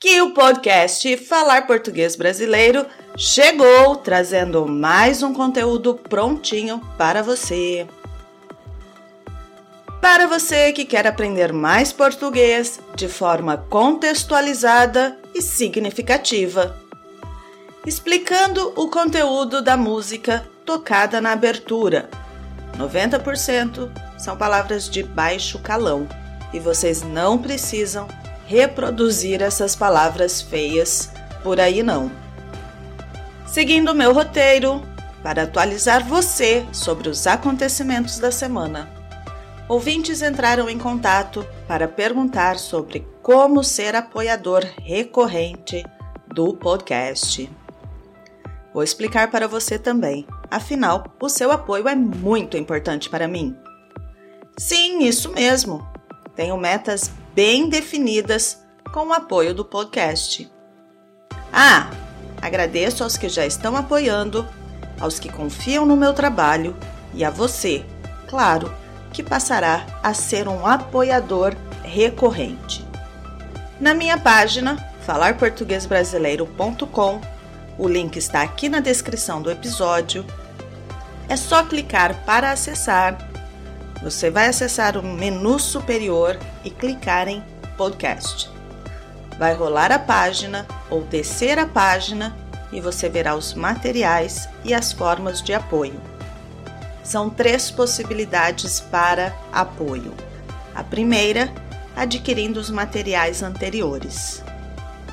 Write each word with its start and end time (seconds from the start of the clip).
que 0.00 0.22
o 0.22 0.30
podcast 0.32 1.16
Falar 1.16 1.66
Português 1.66 2.14
Brasileiro 2.14 2.86
chegou 3.16 3.96
trazendo 3.96 4.64
mais 4.64 5.24
um 5.24 5.34
conteúdo 5.34 5.92
prontinho 5.96 6.80
para 6.96 7.20
você. 7.20 7.84
Para 10.00 10.28
você 10.28 10.72
que 10.72 10.84
quer 10.84 11.04
aprender 11.04 11.52
mais 11.52 11.92
português 11.92 12.78
de 12.94 13.08
forma 13.08 13.56
contextualizada 13.56 15.18
e 15.34 15.42
significativa, 15.42 16.78
explicando 17.84 18.72
o 18.76 18.88
conteúdo 18.88 19.60
da 19.60 19.76
música 19.76 20.48
tocada 20.64 21.20
na 21.20 21.32
abertura. 21.32 22.08
90% 22.76 23.90
são 24.16 24.36
palavras 24.36 24.88
de 24.88 25.02
baixo 25.02 25.58
calão 25.58 26.06
e 26.54 26.60
vocês 26.60 27.02
não 27.02 27.36
precisam 27.36 28.06
reproduzir 28.48 29.42
essas 29.42 29.76
palavras 29.76 30.40
feias 30.40 31.10
por 31.42 31.60
aí 31.60 31.82
não. 31.82 32.10
Seguindo 33.46 33.92
o 33.92 33.94
meu 33.94 34.14
roteiro, 34.14 34.82
para 35.22 35.42
atualizar 35.42 36.02
você 36.02 36.66
sobre 36.72 37.10
os 37.10 37.26
acontecimentos 37.26 38.18
da 38.18 38.32
semana, 38.32 38.88
ouvintes 39.68 40.22
entraram 40.22 40.66
em 40.66 40.78
contato 40.78 41.46
para 41.66 41.86
perguntar 41.86 42.58
sobre 42.58 43.06
como 43.22 43.62
ser 43.62 43.94
apoiador 43.94 44.64
recorrente 44.82 45.84
do 46.26 46.54
podcast. 46.54 47.50
Vou 48.72 48.82
explicar 48.82 49.30
para 49.30 49.46
você 49.46 49.78
também, 49.78 50.26
afinal, 50.50 51.04
o 51.20 51.28
seu 51.28 51.52
apoio 51.52 51.86
é 51.86 51.94
muito 51.94 52.56
importante 52.56 53.10
para 53.10 53.28
mim. 53.28 53.54
Sim, 54.56 55.04
isso 55.04 55.30
mesmo. 55.32 55.86
Tenho 56.34 56.56
metas 56.56 57.10
bem 57.38 57.68
definidas 57.68 58.64
com 58.92 59.06
o 59.06 59.12
apoio 59.12 59.54
do 59.54 59.64
podcast. 59.64 60.50
Ah, 61.52 61.88
agradeço 62.42 63.04
aos 63.04 63.16
que 63.16 63.28
já 63.28 63.46
estão 63.46 63.76
apoiando, 63.76 64.44
aos 64.98 65.20
que 65.20 65.30
confiam 65.30 65.86
no 65.86 65.96
meu 65.96 66.12
trabalho 66.12 66.76
e 67.14 67.24
a 67.24 67.30
você, 67.30 67.84
claro, 68.26 68.74
que 69.12 69.22
passará 69.22 69.86
a 70.02 70.12
ser 70.14 70.48
um 70.48 70.66
apoiador 70.66 71.54
recorrente. 71.84 72.84
Na 73.78 73.94
minha 73.94 74.18
página 74.18 74.76
falarportuguesbrasileiro.com, 75.06 77.20
o 77.78 77.86
link 77.86 78.16
está 78.16 78.42
aqui 78.42 78.68
na 78.68 78.80
descrição 78.80 79.40
do 79.40 79.48
episódio. 79.48 80.26
É 81.28 81.36
só 81.36 81.62
clicar 81.62 82.24
para 82.24 82.50
acessar 82.50 83.27
você 84.02 84.30
vai 84.30 84.46
acessar 84.46 84.96
o 84.96 85.02
menu 85.02 85.58
superior 85.58 86.38
e 86.64 86.70
clicar 86.70 87.28
em 87.28 87.42
Podcast. 87.76 88.50
Vai 89.38 89.54
rolar 89.54 89.92
a 89.92 89.98
página 89.98 90.66
ou 90.90 91.02
descer 91.02 91.58
a 91.58 91.66
página 91.66 92.36
e 92.72 92.80
você 92.80 93.08
verá 93.08 93.34
os 93.34 93.54
materiais 93.54 94.48
e 94.64 94.74
as 94.74 94.92
formas 94.92 95.42
de 95.42 95.54
apoio. 95.54 96.00
São 97.02 97.30
três 97.30 97.70
possibilidades 97.70 98.80
para 98.80 99.34
apoio. 99.52 100.12
A 100.74 100.84
primeira, 100.84 101.52
adquirindo 101.96 102.60
os 102.60 102.70
materiais 102.70 103.42
anteriores. 103.42 104.42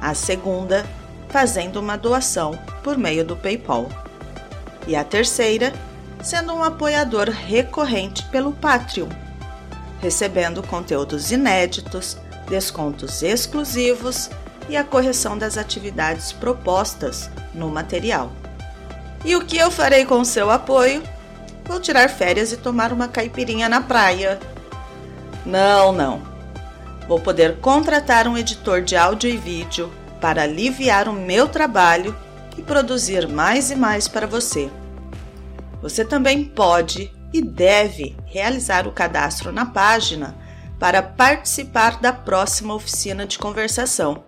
A 0.00 0.14
segunda, 0.14 0.86
fazendo 1.28 1.78
uma 1.78 1.96
doação 1.96 2.58
por 2.82 2.96
meio 2.96 3.24
do 3.24 3.36
PayPal. 3.36 3.88
E 4.86 4.96
a 4.96 5.04
terceira, 5.04 5.72
sendo 6.22 6.54
um 6.54 6.62
apoiador 6.62 7.28
recorrente 7.28 8.24
pelo 8.26 8.52
Patreon, 8.52 9.08
recebendo 10.00 10.62
conteúdos 10.62 11.32
inéditos, 11.32 12.16
descontos 12.48 13.22
exclusivos 13.22 14.30
e 14.68 14.76
a 14.76 14.84
correção 14.84 15.36
das 15.36 15.58
atividades 15.58 16.32
propostas 16.32 17.28
no 17.52 17.68
material. 17.68 18.30
E 19.24 19.34
o 19.36 19.44
que 19.44 19.56
eu 19.56 19.70
farei 19.70 20.04
com 20.04 20.24
seu 20.24 20.50
apoio? 20.50 21.02
Vou 21.64 21.80
tirar 21.80 22.08
férias 22.08 22.52
e 22.52 22.56
tomar 22.56 22.92
uma 22.92 23.08
caipirinha 23.08 23.68
na 23.68 23.80
praia. 23.80 24.38
Não, 25.44 25.92
não. 25.92 26.22
Vou 27.06 27.20
poder 27.20 27.58
contratar 27.58 28.26
um 28.26 28.36
editor 28.36 28.82
de 28.82 28.96
áudio 28.96 29.28
e 29.28 29.36
vídeo 29.36 29.92
para 30.20 30.42
aliviar 30.42 31.08
o 31.08 31.12
meu 31.12 31.48
trabalho 31.48 32.16
e 32.56 32.62
produzir 32.62 33.28
mais 33.28 33.70
e 33.70 33.76
mais 33.76 34.06
para 34.06 34.26
você. 34.26 34.70
Você 35.82 36.04
também 36.04 36.44
pode 36.44 37.12
e 37.32 37.42
deve 37.42 38.16
realizar 38.24 38.86
o 38.86 38.92
cadastro 38.92 39.50
na 39.50 39.66
página 39.66 40.38
para 40.78 41.02
participar 41.02 42.00
da 42.00 42.12
próxima 42.12 42.74
oficina 42.74 43.26
de 43.26 43.38
conversação. 43.38 44.24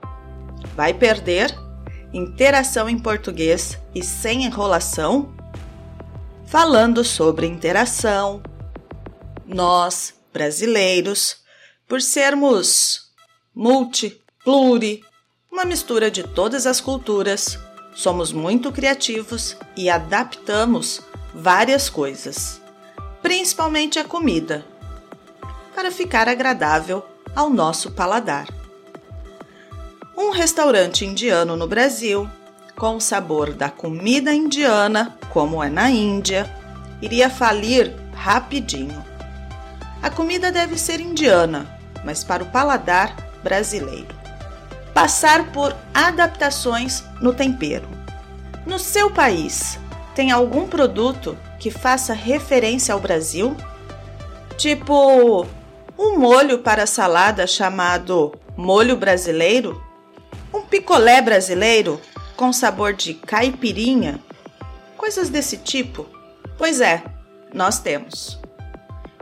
Vai 0.74 0.92
perder? 0.92 1.54
Interação 2.12 2.88
em 2.88 2.98
português 2.98 3.78
e 3.94 4.02
sem 4.02 4.44
enrolação? 4.44 5.32
Falando 6.46 7.04
sobre 7.04 7.46
interação, 7.46 8.42
nós, 9.46 10.14
brasileiros, 10.32 11.36
por 11.88 12.00
sermos 12.00 13.12
multi, 13.54 14.20
pluri, 14.44 15.02
uma 15.50 15.64
mistura 15.64 16.10
de 16.10 16.22
todas 16.22 16.66
as 16.66 16.80
culturas, 16.80 17.58
somos 17.94 18.32
muito 18.32 18.72
criativos 18.72 19.56
e 19.76 19.90
adaptamos 19.90 21.00
várias 21.34 21.90
coisas, 21.90 22.60
principalmente 23.20 23.98
a 23.98 24.04
comida, 24.04 24.64
para 25.74 25.90
ficar 25.90 26.28
agradável 26.28 27.04
ao 27.34 27.50
nosso 27.50 27.90
paladar. 27.90 28.46
Um 30.16 30.30
restaurante 30.30 31.04
indiano 31.04 31.56
no 31.56 31.66
Brasil, 31.66 32.30
com 32.76 32.96
o 32.96 33.00
sabor 33.00 33.52
da 33.52 33.68
comida 33.68 34.32
indiana, 34.32 35.18
como 35.30 35.62
é 35.62 35.68
na 35.68 35.90
Índia, 35.90 36.48
iria 37.02 37.28
falir 37.28 37.92
rapidinho. 38.14 39.04
A 40.00 40.10
comida 40.10 40.52
deve 40.52 40.78
ser 40.78 41.00
indiana, 41.00 41.66
mas 42.04 42.22
para 42.22 42.44
o 42.44 42.46
paladar 42.46 43.16
brasileiro. 43.42 44.14
Passar 44.92 45.50
por 45.50 45.74
adaptações 45.92 47.02
no 47.20 47.34
tempero. 47.34 47.88
No 48.64 48.78
seu 48.78 49.10
país, 49.10 49.78
tem 50.14 50.30
algum 50.30 50.66
produto 50.66 51.36
que 51.58 51.70
faça 51.70 52.12
referência 52.12 52.94
ao 52.94 53.00
Brasil? 53.00 53.56
Tipo, 54.56 55.46
um 55.98 56.18
molho 56.18 56.60
para 56.60 56.86
salada 56.86 57.46
chamado 57.46 58.32
molho 58.56 58.96
brasileiro? 58.96 59.82
Um 60.52 60.62
picolé 60.62 61.20
brasileiro 61.20 62.00
com 62.36 62.52
sabor 62.52 62.92
de 62.92 63.14
caipirinha? 63.14 64.20
Coisas 64.96 65.28
desse 65.28 65.56
tipo? 65.56 66.06
Pois 66.56 66.80
é, 66.80 67.02
nós 67.52 67.80
temos. 67.80 68.38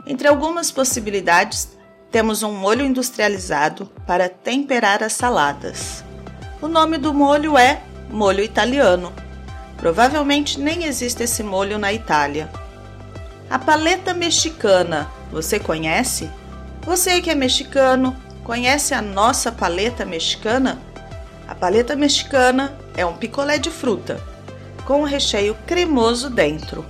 Entre 0.05 0.27
algumas 0.27 0.71
possibilidades, 0.71 1.69
temos 2.11 2.43
um 2.43 2.53
molho 2.53 2.85
industrializado 2.85 3.87
para 4.05 4.29
temperar 4.29 5.01
as 5.01 5.13
saladas. 5.13 6.03
O 6.61 6.67
nome 6.67 6.99
do 6.99 7.13
molho 7.13 7.57
é 7.57 7.81
molho 8.09 8.43
italiano 8.43 9.11
Provavelmente 9.83 10.61
nem 10.61 10.85
existe 10.85 11.23
esse 11.23 11.43
molho 11.43 11.77
na 11.77 11.91
Itália. 11.91 12.49
A 13.49 13.59
paleta 13.59 14.13
mexicana, 14.13 15.11
você 15.29 15.59
conhece? 15.59 16.31
Você 16.85 17.19
que 17.19 17.29
é 17.29 17.35
mexicano, 17.35 18.15
conhece 18.45 18.93
a 18.93 19.01
nossa 19.01 19.51
paleta 19.51 20.05
mexicana? 20.05 20.79
A 21.45 21.53
paleta 21.53 21.97
mexicana 21.97 22.73
é 22.95 23.05
um 23.05 23.17
picolé 23.17 23.57
de 23.57 23.69
fruta, 23.69 24.21
com 24.85 25.01
um 25.01 25.03
recheio 25.03 25.53
cremoso 25.67 26.29
dentro. 26.29 26.85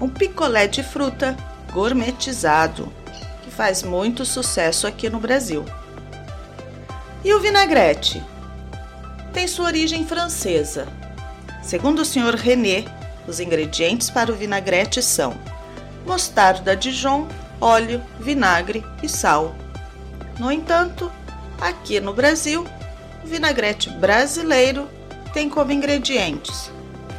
Um 0.00 0.08
picolé 0.08 0.68
de 0.68 0.84
fruta 0.84 1.36
gourmetizado, 1.72 2.92
que 3.42 3.50
faz 3.50 3.82
muito 3.82 4.24
sucesso 4.24 4.86
aqui 4.86 5.10
no 5.10 5.18
Brasil. 5.18 5.64
E 7.24 7.34
o 7.34 7.40
vinagrete? 7.40 8.22
Tem 9.32 9.48
sua 9.48 9.66
origem 9.66 10.06
francesa, 10.06 10.86
Segundo 11.64 12.00
o 12.00 12.04
Sr. 12.04 12.34
René, 12.36 12.84
os 13.26 13.40
ingredientes 13.40 14.10
para 14.10 14.30
o 14.30 14.34
vinagrete 14.36 15.02
são 15.02 15.34
mostarda 16.06 16.76
Dijon, 16.76 17.26
óleo, 17.60 18.02
vinagre 18.20 18.84
e 19.02 19.08
sal. 19.08 19.54
No 20.38 20.52
entanto, 20.52 21.10
aqui 21.60 22.00
no 22.00 22.12
Brasil, 22.12 22.66
o 23.24 23.26
vinagrete 23.26 23.88
brasileiro 23.90 24.88
tem 25.32 25.48
como 25.48 25.72
ingredientes 25.72 26.70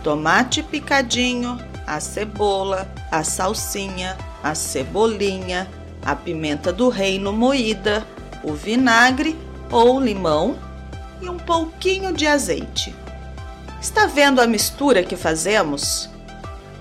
tomate 0.05 0.61
picadinho, 0.61 1.57
a 1.87 1.99
cebola, 1.99 2.87
a 3.11 3.23
salsinha, 3.23 4.15
a 4.43 4.53
cebolinha, 4.53 5.67
a 6.05 6.15
pimenta 6.15 6.71
do 6.71 6.89
reino 6.89 7.33
moída, 7.33 8.05
o 8.43 8.53
vinagre 8.53 9.35
ou 9.71 9.99
limão 9.99 10.59
e 11.19 11.27
um 11.27 11.37
pouquinho 11.37 12.13
de 12.13 12.27
azeite. 12.27 12.93
Está 13.81 14.07
vendo 14.07 14.41
a 14.41 14.47
mistura 14.47 15.03
que 15.03 15.15
fazemos? 15.15 16.09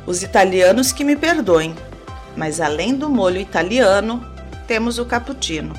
Os 0.06 0.22
italianos 0.22 0.92
que 0.92 1.04
me 1.04 1.16
perdoem, 1.16 1.74
mas 2.36 2.60
além 2.60 2.94
do 2.94 3.08
molho 3.08 3.38
italiano, 3.38 4.24
temos 4.66 4.98
o 4.98 5.04
cappuccino, 5.04 5.74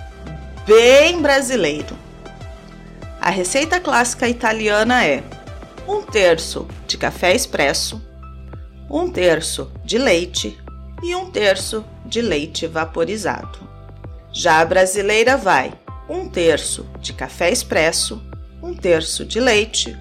bem 0.65 1.21
brasileiro. 1.21 1.97
A 3.19 3.29
receita 3.29 3.79
clássica 3.79 4.29
italiana 4.29 5.03
é 5.03 5.23
um 5.87 6.01
terço 6.01 6.67
de 6.87 6.97
café 6.97 7.33
expresso, 7.33 8.01
um 8.89 9.09
terço 9.09 9.71
de 9.83 9.97
leite 9.97 10.57
e 11.03 11.15
um 11.15 11.29
terço 11.31 11.83
de 12.05 12.21
leite 12.21 12.67
vaporizado. 12.67 13.67
Já 14.31 14.59
a 14.59 14.65
brasileira 14.65 15.37
vai 15.37 15.73
um 16.07 16.29
terço 16.29 16.85
de 16.99 17.13
café 17.13 17.51
expresso, 17.51 18.21
um 18.61 18.75
terço 18.75 19.25
de 19.25 19.39
leite, 19.39 19.97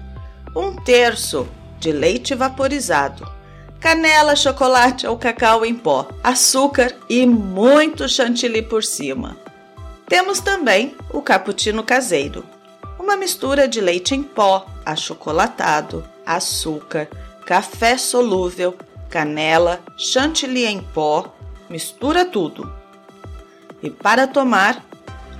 um 0.55 0.73
terço 0.75 1.47
de 1.79 1.91
leite 1.91 2.33
vaporizado, 2.33 3.29
canela, 3.79 4.35
chocolate 4.35 5.05
ou 5.05 5.17
cacau 5.17 5.65
em 5.65 5.75
pó, 5.75 6.07
açúcar 6.23 6.95
e 7.09 7.25
muito 7.25 8.07
chantilly 8.07 8.61
por 8.61 8.83
cima. 8.83 9.37
Temos 10.07 10.39
também 10.39 10.95
o 11.11 11.21
cappuccino 11.21 11.83
caseiro, 11.83 12.45
uma 12.97 13.15
mistura 13.15 13.67
de 13.67 13.81
leite 13.81 14.15
em 14.15 14.23
pó, 14.23 14.65
achocolatado, 14.85 16.03
açúcar, 16.25 17.07
café 17.45 17.97
solúvel, 17.97 18.75
canela, 19.09 19.79
chantilly 19.97 20.65
em 20.65 20.79
pó, 20.79 21.35
mistura 21.69 22.25
tudo. 22.25 22.71
E 23.83 23.89
para 23.89 24.25
tomar, 24.25 24.83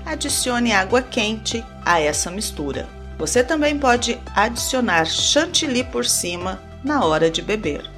adicione 0.05 0.71
água 0.71 1.01
quente 1.01 1.63
a 1.83 1.99
essa 1.99 2.29
mistura. 2.29 2.87
Você 3.17 3.43
também 3.43 3.77
pode 3.79 4.19
adicionar 4.35 5.05
chantilly 5.05 5.83
por 5.83 6.05
cima 6.05 6.61
na 6.83 7.05
hora 7.05 7.29
de 7.29 7.41
beber. 7.41 7.89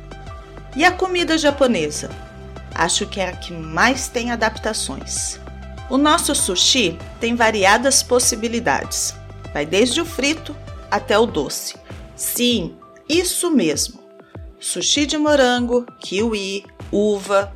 E 0.75 0.85
a 0.85 0.91
comida 0.91 1.37
japonesa? 1.37 2.09
Acho 2.73 3.07
que 3.07 3.19
é 3.19 3.29
a 3.29 3.33
que 3.33 3.51
mais 3.51 4.07
tem 4.07 4.31
adaptações. 4.31 5.39
O 5.89 5.97
nosso 5.97 6.35
sushi 6.35 6.97
tem 7.19 7.35
variadas 7.35 8.03
possibilidades. 8.03 9.15
Vai 9.53 9.65
desde 9.65 9.99
o 9.99 10.05
frito 10.05 10.55
até 10.91 11.17
o 11.17 11.25
doce. 11.25 11.75
Sim, 12.15 12.75
isso 13.09 13.49
mesmo. 13.49 13.99
Sushi 14.59 15.05
de 15.05 15.17
morango, 15.17 15.85
kiwi, 15.99 16.65
uva. 16.91 17.53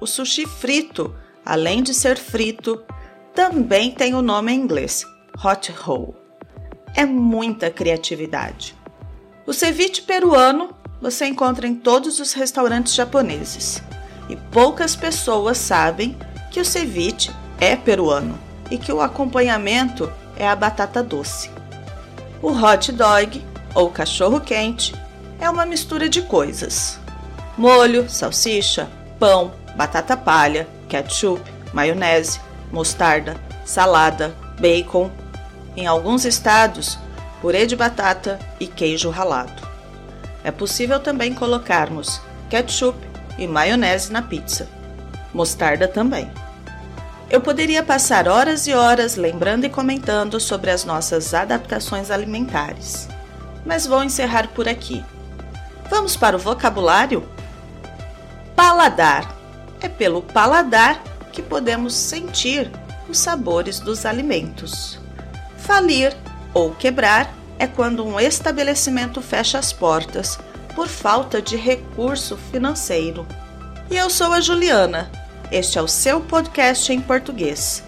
O 0.00 0.06
sushi 0.06 0.46
frito, 0.46 1.14
além 1.44 1.82
de 1.82 1.94
ser 1.94 2.16
frito, 2.16 2.82
também 3.34 3.90
tem 3.90 4.14
o 4.14 4.22
nome 4.22 4.52
em 4.52 4.60
inglês, 4.60 5.04
hot 5.44 5.70
roll. 5.70 6.16
É 6.94 7.04
muita 7.04 7.70
criatividade. 7.70 8.74
O 9.46 9.52
ceviche 9.52 10.02
peruano 10.02 10.70
você 11.00 11.26
encontra 11.26 11.66
em 11.66 11.74
todos 11.74 12.18
os 12.20 12.32
restaurantes 12.32 12.94
japoneses. 12.94 13.82
E 14.28 14.36
poucas 14.36 14.94
pessoas 14.94 15.58
sabem 15.58 16.16
que 16.50 16.60
o 16.60 16.64
ceviche 16.64 17.30
é 17.60 17.76
peruano 17.76 18.38
e 18.70 18.76
que 18.76 18.92
o 18.92 19.00
acompanhamento 19.00 20.12
é 20.36 20.46
a 20.46 20.54
batata 20.54 21.02
doce. 21.02 21.50
O 22.42 22.52
hot 22.52 22.92
dog, 22.92 23.44
ou 23.74 23.90
cachorro 23.90 24.40
quente, 24.40 24.94
é 25.40 25.48
uma 25.48 25.66
mistura 25.66 26.08
de 26.08 26.22
coisas: 26.22 26.98
molho, 27.56 28.08
salsicha, 28.08 28.88
pão, 29.18 29.52
batata 29.76 30.16
palha, 30.16 30.68
ketchup, 30.88 31.42
maionese, 31.72 32.40
mostarda, 32.72 33.36
salada, 33.64 34.34
bacon. 34.60 35.10
Em 35.78 35.86
alguns 35.86 36.24
estados, 36.24 36.98
purê 37.40 37.64
de 37.64 37.76
batata 37.76 38.36
e 38.58 38.66
queijo 38.66 39.10
ralado. 39.10 39.62
É 40.42 40.50
possível 40.50 40.98
também 40.98 41.32
colocarmos 41.32 42.20
ketchup 42.50 42.98
e 43.38 43.46
maionese 43.46 44.12
na 44.12 44.20
pizza. 44.20 44.68
Mostarda 45.32 45.86
também. 45.86 46.28
Eu 47.30 47.40
poderia 47.40 47.80
passar 47.80 48.26
horas 48.26 48.66
e 48.66 48.74
horas 48.74 49.14
lembrando 49.14 49.66
e 49.66 49.70
comentando 49.70 50.40
sobre 50.40 50.72
as 50.72 50.84
nossas 50.84 51.32
adaptações 51.32 52.10
alimentares, 52.10 53.08
mas 53.64 53.86
vou 53.86 54.02
encerrar 54.02 54.48
por 54.48 54.68
aqui. 54.68 55.04
Vamos 55.88 56.16
para 56.16 56.34
o 56.34 56.40
vocabulário? 56.40 57.22
Paladar. 58.56 59.32
É 59.80 59.88
pelo 59.88 60.22
paladar 60.22 61.00
que 61.32 61.40
podemos 61.40 61.94
sentir 61.94 62.68
os 63.08 63.20
sabores 63.20 63.78
dos 63.78 64.04
alimentos. 64.04 64.98
Falir 65.58 66.16
ou 66.54 66.74
quebrar 66.74 67.32
é 67.58 67.66
quando 67.66 68.06
um 68.06 68.18
estabelecimento 68.18 69.20
fecha 69.20 69.58
as 69.58 69.72
portas 69.72 70.38
por 70.74 70.88
falta 70.88 71.42
de 71.42 71.56
recurso 71.56 72.36
financeiro. 72.50 73.26
E 73.90 73.96
eu 73.96 74.08
sou 74.08 74.32
a 74.32 74.40
Juliana 74.40 75.10
este 75.50 75.78
é 75.78 75.82
o 75.82 75.88
seu 75.88 76.20
podcast 76.20 76.92
em 76.92 77.00
português. 77.00 77.82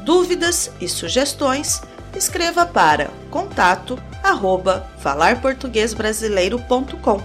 Dúvidas 0.00 0.72
e 0.80 0.88
sugestões, 0.88 1.82
escreva 2.16 2.64
para 2.64 3.10
contato 3.30 3.98
arroba 4.22 4.90
falarportuguesbrasileiro.com. 4.98 7.20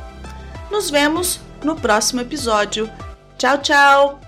Nos 0.69 0.89
vemos 0.89 1.39
no 1.63 1.73
próximo 1.75 2.19
episódio. 2.21 2.89
Tchau, 3.38 3.59
tchau! 3.59 4.26